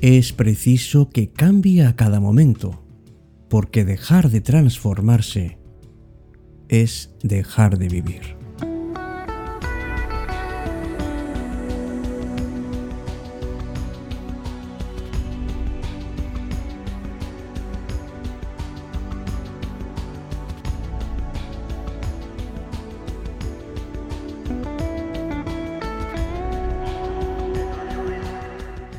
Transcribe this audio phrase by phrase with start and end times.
[0.00, 2.84] es preciso que cambie a cada momento,
[3.48, 5.58] porque dejar de transformarse
[6.68, 8.37] es dejar de vivir.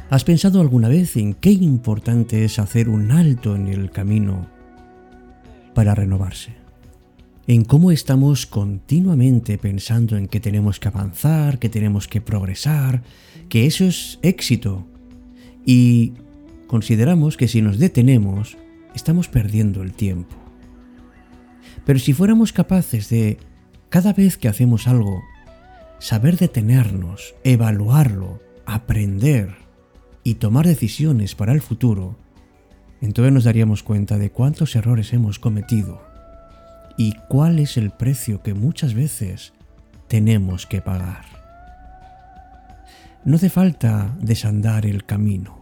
[0.10, 4.48] ¿Has pensado alguna vez en qué importante es hacer un alto en el camino
[5.76, 6.56] para renovarse?
[7.46, 13.04] En cómo estamos continuamente pensando en que tenemos que avanzar, que tenemos que progresar,
[13.50, 14.88] que eso es éxito.
[15.64, 16.14] Y
[16.66, 18.58] consideramos que si nos detenemos,
[18.96, 20.36] estamos perdiendo el tiempo.
[21.86, 23.38] Pero si fuéramos capaces de,
[23.90, 25.22] cada vez que hacemos algo,
[26.00, 29.69] saber detenernos, evaluarlo, aprender,
[30.30, 32.16] y tomar decisiones para el futuro,
[33.02, 36.04] entonces nos daríamos cuenta de cuántos errores hemos cometido
[37.00, 39.54] y cuál es el precio que muchas veces
[40.08, 41.26] tenemos que pagar.
[43.26, 45.62] No hace falta desandar el camino,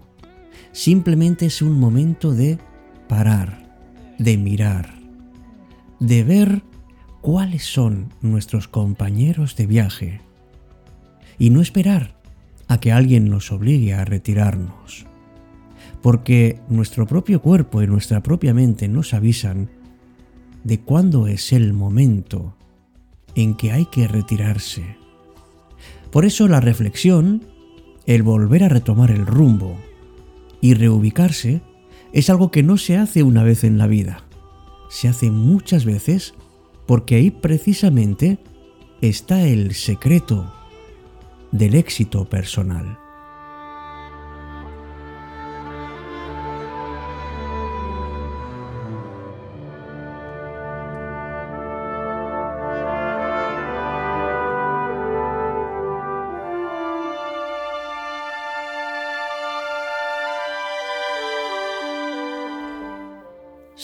[0.74, 2.60] simplemente es un momento de
[3.08, 3.64] parar,
[4.18, 4.96] de mirar,
[6.02, 6.62] de ver
[7.22, 10.20] cuáles son nuestros compañeros de viaje
[11.40, 12.17] y no esperar
[12.68, 15.06] a que alguien nos obligue a retirarnos.
[16.02, 19.70] Porque nuestro propio cuerpo y nuestra propia mente nos avisan
[20.64, 22.56] de cuándo es el momento
[23.36, 24.98] en que hay que retirarse.
[26.12, 27.44] Por eso la reflexión,
[28.06, 29.78] el volver a retomar el rumbo
[30.62, 31.62] y reubicarse,
[32.14, 34.24] es algo que no se hace una vez en la vida.
[34.90, 36.34] Se hace muchas veces
[36.86, 38.40] porque ahí precisamente
[39.02, 40.52] está el secreto
[41.52, 43.00] del éxito personal.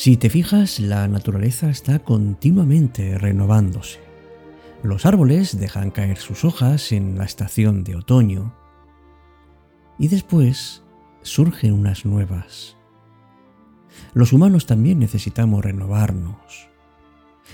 [0.04, 4.13] Si te fijas, la naturaleza está continuamente renovándose.
[4.84, 8.54] Los árboles dejan caer sus hojas en la estación de otoño
[9.98, 10.84] y después
[11.22, 12.76] surgen unas nuevas.
[14.14, 16.68] Los humanos también necesitamos renovarnos.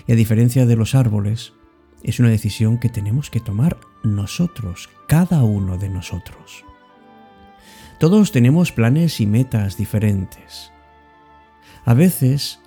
[0.07, 1.53] Y a diferencia de los árboles,
[2.01, 6.66] es una decisión que tenemos que tomar nosotros, cada uno de nosotros.
[8.00, 10.72] Todos tenemos planes y metas diferentes.
[11.85, 12.59] A veces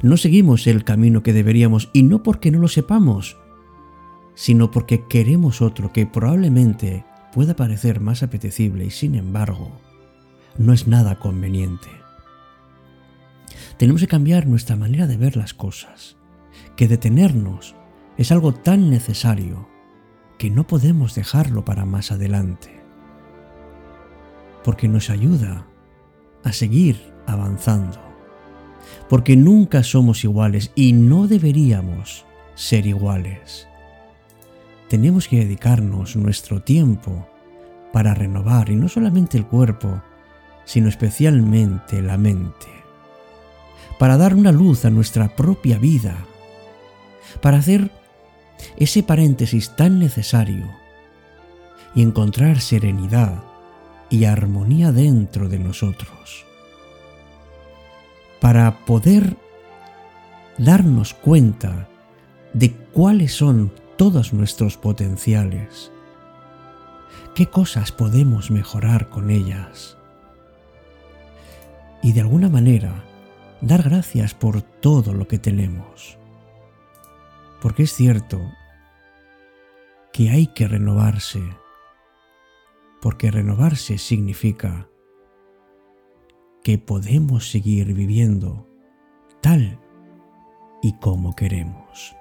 [0.00, 3.36] no seguimos el camino que deberíamos y no porque no lo sepamos,
[4.38, 7.04] sino porque queremos otro que probablemente
[7.34, 9.72] pueda parecer más apetecible y sin embargo
[10.56, 11.88] no es nada conveniente.
[13.78, 16.16] Tenemos que cambiar nuestra manera de ver las cosas,
[16.76, 17.74] que detenernos
[18.16, 19.68] es algo tan necesario
[20.38, 22.80] que no podemos dejarlo para más adelante,
[24.62, 25.66] porque nos ayuda
[26.44, 27.98] a seguir avanzando,
[29.08, 32.24] porque nunca somos iguales y no deberíamos
[32.54, 33.67] ser iguales
[34.88, 37.28] tenemos que dedicarnos nuestro tiempo
[37.92, 40.02] para renovar, y no solamente el cuerpo,
[40.64, 42.66] sino especialmente la mente,
[43.98, 46.16] para dar una luz a nuestra propia vida,
[47.40, 47.90] para hacer
[48.76, 50.66] ese paréntesis tan necesario
[51.94, 53.42] y encontrar serenidad
[54.10, 56.44] y armonía dentro de nosotros,
[58.40, 59.36] para poder
[60.58, 61.88] darnos cuenta
[62.52, 65.90] de cuáles son todos nuestros potenciales.
[67.34, 69.98] ¿Qué cosas podemos mejorar con ellas?
[72.00, 73.04] Y de alguna manera,
[73.60, 76.16] dar gracias por todo lo que tenemos.
[77.60, 78.40] Porque es cierto
[80.12, 81.42] que hay que renovarse,
[83.02, 84.88] porque renovarse significa
[86.62, 88.64] que podemos seguir viviendo
[89.40, 89.80] tal
[90.82, 92.17] y como queremos.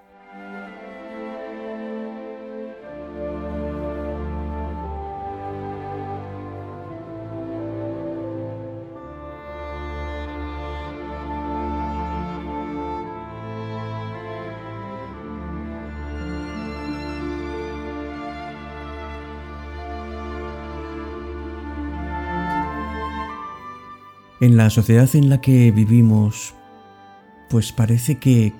[24.47, 26.53] En la sociedad en la que vivimos,
[27.49, 28.53] pues parece que,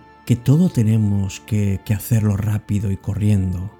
[0.43, 3.71] todo tenemos que, que hacerlo rápido y corriendo.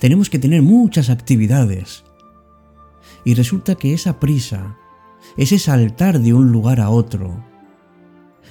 [0.00, 2.02] Tenemos que tener muchas actividades.
[3.24, 4.76] Y resulta que esa prisa
[5.36, 7.44] ese saltar de un lugar a otro,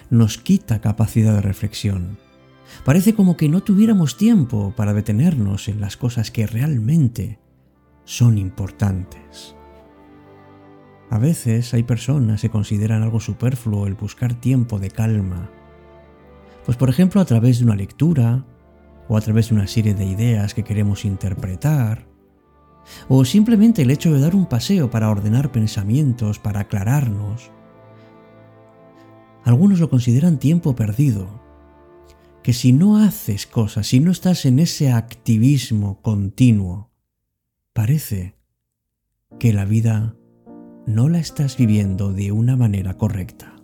[0.10, 2.18] nos quita capacidad de reflexión.
[2.84, 7.40] Parece como que no tuviéramos tiempo para detenernos en las cosas que realmente
[8.04, 9.56] son importantes.
[11.10, 15.50] A veces hay personas que consideran algo superfluo el buscar tiempo de calma.
[16.66, 18.44] Pues por ejemplo a través de una lectura,
[19.08, 22.08] o a través de una serie de ideas que queremos interpretar,
[23.08, 27.52] o simplemente el hecho de dar un paseo para ordenar pensamientos, para aclararnos.
[29.44, 31.42] Algunos lo consideran tiempo perdido,
[32.42, 36.92] que si no haces cosas, si no estás en ese activismo continuo,
[37.74, 38.36] parece
[39.40, 40.16] que la vida
[40.86, 43.56] no la estás viviendo de una manera correcta.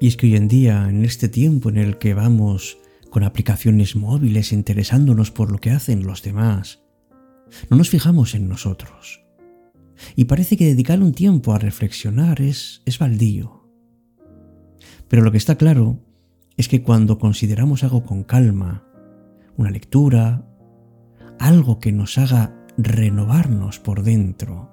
[0.00, 2.76] Y es que hoy en día, en este tiempo en el que vamos
[3.08, 6.82] con aplicaciones móviles interesándonos por lo que hacen los demás,
[7.70, 9.23] no nos fijamos en nosotros.
[10.16, 13.64] Y parece que dedicar un tiempo a reflexionar es, es baldío.
[15.08, 15.98] Pero lo que está claro
[16.56, 18.84] es que cuando consideramos algo con calma,
[19.56, 20.46] una lectura,
[21.38, 24.70] algo que nos haga renovarnos por dentro,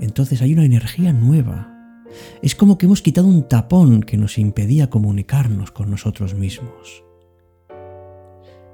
[0.00, 2.04] entonces hay una energía nueva.
[2.42, 7.04] Es como que hemos quitado un tapón que nos impedía comunicarnos con nosotros mismos.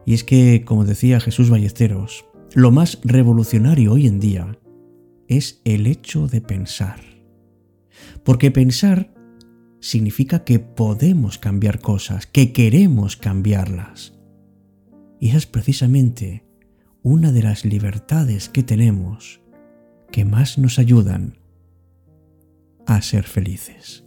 [0.04, 4.58] Y es que, como decía Jesús Ballesteros, lo más revolucionario hoy en día
[5.37, 7.00] es el hecho de pensar.
[8.25, 9.12] Porque pensar
[9.81, 14.14] significa que podemos cambiar cosas, que queremos cambiarlas.
[15.20, 16.44] Y esa es precisamente
[17.02, 19.40] una de las libertades que tenemos
[20.11, 21.38] que más nos ayudan
[22.87, 24.01] a ser felices.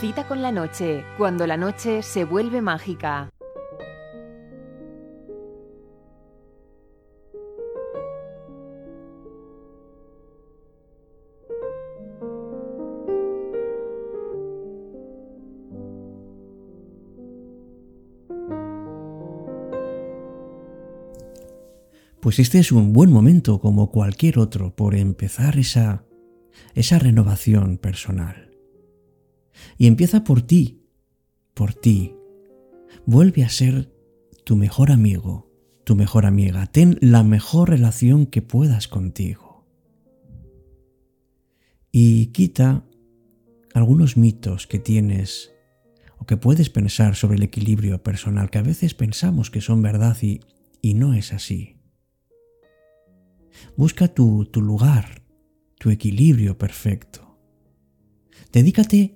[0.00, 3.30] Cita con la noche, cuando la noche se vuelve mágica.
[22.20, 26.04] Pues este es un buen momento como cualquier otro por empezar esa
[26.74, 28.45] esa renovación personal.
[29.78, 30.82] Y empieza por ti,
[31.54, 32.14] por ti.
[33.06, 33.92] Vuelve a ser
[34.44, 35.50] tu mejor amigo,
[35.84, 36.66] tu mejor amiga.
[36.66, 39.66] Ten la mejor relación que puedas contigo.
[41.92, 42.84] Y quita
[43.74, 45.52] algunos mitos que tienes
[46.18, 50.16] o que puedes pensar sobre el equilibrio personal, que a veces pensamos que son verdad
[50.22, 50.40] y,
[50.80, 51.76] y no es así.
[53.76, 55.22] Busca tu, tu lugar,
[55.78, 57.38] tu equilibrio perfecto.
[58.52, 59.15] Dedícate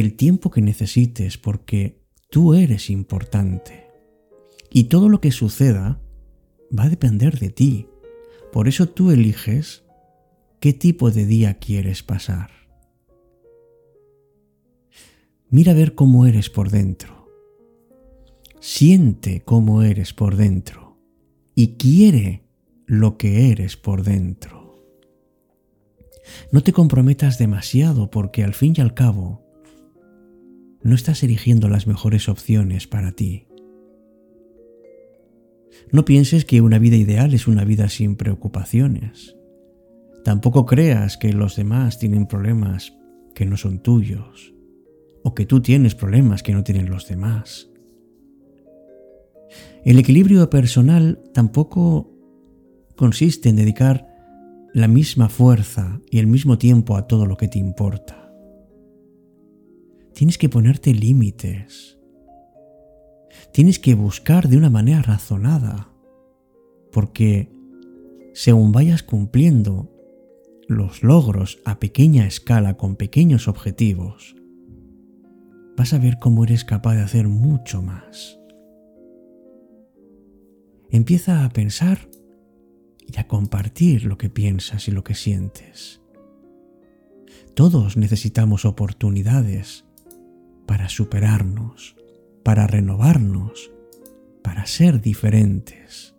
[0.00, 3.86] el tiempo que necesites porque tú eres importante.
[4.70, 6.00] Y todo lo que suceda
[6.76, 7.88] va a depender de ti.
[8.52, 9.84] Por eso tú eliges
[10.60, 12.50] qué tipo de día quieres pasar.
[15.50, 17.28] Mira a ver cómo eres por dentro.
[18.60, 20.96] Siente cómo eres por dentro.
[21.54, 22.44] Y quiere
[22.86, 24.62] lo que eres por dentro.
[26.50, 29.41] No te comprometas demasiado porque al fin y al cabo
[30.82, 33.46] no estás eligiendo las mejores opciones para ti.
[35.90, 39.36] No pienses que una vida ideal es una vida sin preocupaciones.
[40.24, 42.96] Tampoco creas que los demás tienen problemas
[43.34, 44.54] que no son tuyos,
[45.22, 47.68] o que tú tienes problemas que no tienen los demás.
[49.84, 52.10] El equilibrio personal tampoco
[52.96, 54.06] consiste en dedicar
[54.72, 58.21] la misma fuerza y el mismo tiempo a todo lo que te importa.
[60.22, 61.98] Tienes que ponerte límites.
[63.52, 65.88] Tienes que buscar de una manera razonada,
[66.92, 67.50] porque
[68.32, 69.90] según vayas cumpliendo
[70.68, 74.36] los logros a pequeña escala con pequeños objetivos,
[75.76, 78.38] vas a ver cómo eres capaz de hacer mucho más.
[80.92, 81.98] Empieza a pensar
[83.12, 86.00] y a compartir lo que piensas y lo que sientes.
[87.54, 89.84] Todos necesitamos oportunidades
[90.66, 91.96] para superarnos,
[92.42, 93.70] para renovarnos,
[94.42, 96.14] para ser diferentes.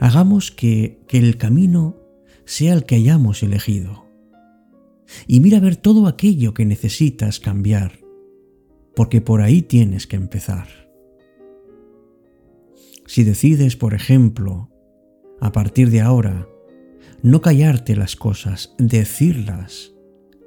[0.00, 1.96] Hagamos que, que el camino
[2.44, 4.04] sea el que hayamos elegido.
[5.26, 8.04] Y mira a ver todo aquello que necesitas cambiar
[8.94, 10.68] porque por ahí tienes que empezar.
[13.06, 14.70] Si decides, por ejemplo,
[15.40, 16.48] a partir de ahora,
[17.22, 19.92] no callarte las cosas, decirlas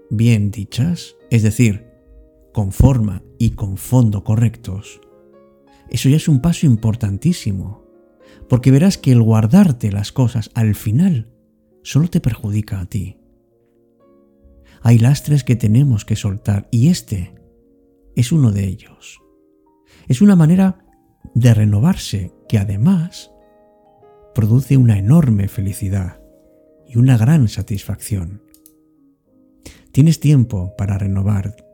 [0.10, 1.87] bien dichas, es decir,
[2.58, 5.00] con forma y con fondo correctos,
[5.92, 7.86] eso ya es un paso importantísimo,
[8.50, 11.32] porque verás que el guardarte las cosas al final
[11.84, 13.20] solo te perjudica a ti.
[14.82, 17.36] Hay lastres que tenemos que soltar y este
[18.16, 19.22] es uno de ellos.
[20.08, 20.84] Es una manera
[21.36, 23.30] de renovarse que además
[24.34, 26.24] produce una enorme felicidad
[26.88, 28.42] y una gran satisfacción.
[29.92, 31.67] Tienes tiempo para renovar,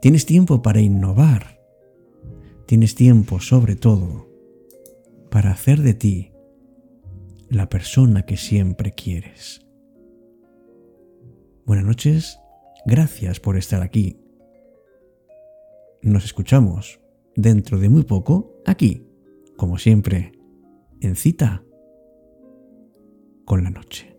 [0.00, 1.60] tienes tiempo para innovar,
[2.66, 4.28] tienes tiempo sobre todo
[5.30, 6.32] para hacer de ti
[7.48, 9.66] la persona que siempre quieres.
[11.64, 12.38] Buenas noches,
[12.84, 14.20] gracias por estar aquí.
[16.02, 17.00] Nos escuchamos
[17.34, 19.06] dentro de muy poco aquí,
[19.56, 20.32] como siempre,
[21.00, 21.64] en cita
[23.44, 24.15] con la noche.